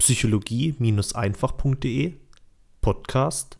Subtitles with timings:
[0.00, 2.14] psychologie-einfach.de
[2.80, 3.58] Podcast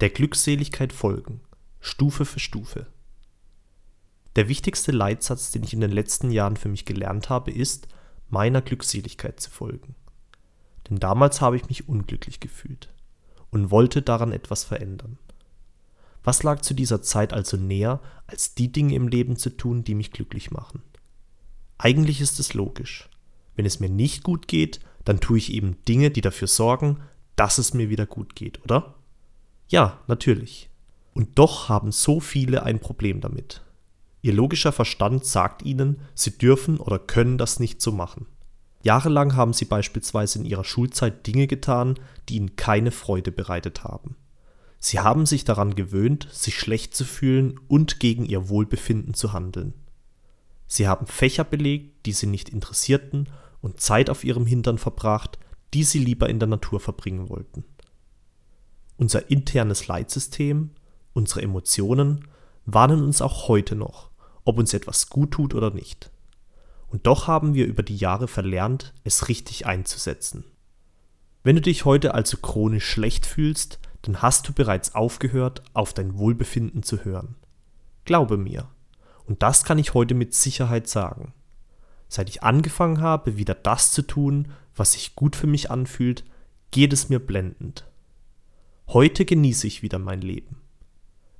[0.00, 1.40] Der Glückseligkeit folgen,
[1.80, 2.86] Stufe für Stufe.
[4.36, 7.88] Der wichtigste Leitsatz, den ich in den letzten Jahren für mich gelernt habe, ist,
[8.28, 9.94] meiner Glückseligkeit zu folgen.
[10.90, 12.90] Denn damals habe ich mich unglücklich gefühlt
[13.48, 15.16] und wollte daran etwas verändern.
[16.22, 19.94] Was lag zu dieser Zeit also näher, als die Dinge im Leben zu tun, die
[19.94, 20.82] mich glücklich machen?
[21.78, 23.08] Eigentlich ist es logisch.
[23.56, 24.80] Wenn es mir nicht gut geht,
[25.10, 26.98] dann tue ich eben Dinge, die dafür sorgen,
[27.34, 28.94] dass es mir wieder gut geht, oder?
[29.66, 30.70] Ja, natürlich.
[31.14, 33.60] Und doch haben so viele ein Problem damit.
[34.22, 38.26] Ihr logischer Verstand sagt ihnen, sie dürfen oder können das nicht so machen.
[38.84, 41.98] Jahrelang haben sie beispielsweise in ihrer Schulzeit Dinge getan,
[42.28, 44.14] die ihnen keine Freude bereitet haben.
[44.78, 49.74] Sie haben sich daran gewöhnt, sich schlecht zu fühlen und gegen ihr Wohlbefinden zu handeln.
[50.68, 53.28] Sie haben Fächer belegt, die sie nicht interessierten,
[53.60, 55.38] und Zeit auf ihrem Hintern verbracht,
[55.74, 57.64] die sie lieber in der Natur verbringen wollten.
[58.96, 60.70] Unser internes Leitsystem,
[61.12, 62.28] unsere Emotionen
[62.66, 64.10] warnen uns auch heute noch,
[64.44, 66.10] ob uns etwas gut tut oder nicht.
[66.88, 70.44] Und doch haben wir über die Jahre verlernt, es richtig einzusetzen.
[71.42, 76.18] Wenn du dich heute also chronisch schlecht fühlst, dann hast du bereits aufgehört, auf dein
[76.18, 77.36] Wohlbefinden zu hören.
[78.04, 78.68] Glaube mir.
[79.24, 81.32] Und das kann ich heute mit Sicherheit sagen.
[82.10, 86.24] Seit ich angefangen habe, wieder das zu tun, was sich gut für mich anfühlt,
[86.72, 87.86] geht es mir blendend.
[88.88, 90.56] Heute genieße ich wieder mein Leben.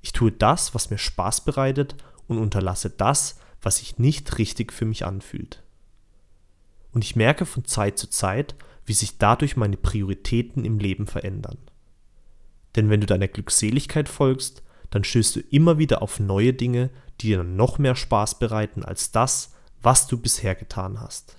[0.00, 1.96] Ich tue das, was mir Spaß bereitet
[2.28, 5.64] und unterlasse das, was sich nicht richtig für mich anfühlt.
[6.92, 8.54] Und ich merke von Zeit zu Zeit,
[8.86, 11.58] wie sich dadurch meine Prioritäten im Leben verändern.
[12.76, 16.90] Denn wenn du deiner Glückseligkeit folgst, dann stößt du immer wieder auf neue Dinge,
[17.20, 19.52] die dir noch mehr Spaß bereiten als das,
[19.82, 21.36] was du bisher getan hast.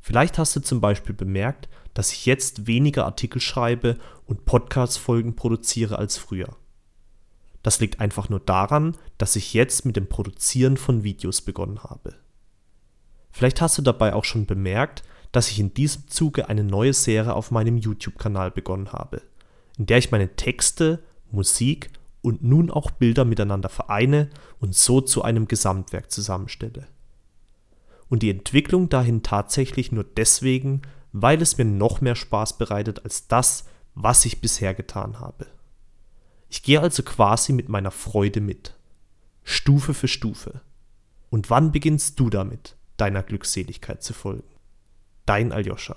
[0.00, 5.98] Vielleicht hast du zum Beispiel bemerkt, dass ich jetzt weniger Artikel schreibe und Podcast-Folgen produziere
[5.98, 6.56] als früher.
[7.62, 12.14] Das liegt einfach nur daran, dass ich jetzt mit dem Produzieren von Videos begonnen habe.
[13.32, 15.02] Vielleicht hast du dabei auch schon bemerkt,
[15.32, 19.22] dass ich in diesem Zuge eine neue Serie auf meinem YouTube-Kanal begonnen habe–
[19.76, 21.90] in der ich meine Texte, Musik
[22.22, 26.86] und nun auch Bilder miteinander vereine und so zu einem Gesamtwerk zusammenstelle.
[28.08, 33.26] Und die Entwicklung dahin tatsächlich nur deswegen, weil es mir noch mehr Spaß bereitet als
[33.28, 35.46] das, was ich bisher getan habe.
[36.48, 38.74] Ich gehe also quasi mit meiner Freude mit,
[39.42, 40.60] Stufe für Stufe.
[41.30, 44.48] Und wann beginnst du damit, deiner Glückseligkeit zu folgen?
[45.24, 45.96] Dein Aljoscha.